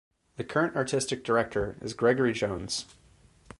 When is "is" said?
1.79-1.93